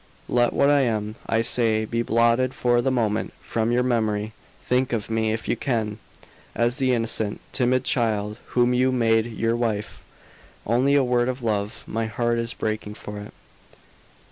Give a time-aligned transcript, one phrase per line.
[0.27, 4.33] Let what I am, I say, be blotted for the moment from your memory;
[4.65, 5.99] think of me, if you can,
[6.55, 10.01] as the innocent, timid child whom you made your wife.
[10.65, 11.83] Only a word of love.
[11.85, 13.31] My heart is breaking for it."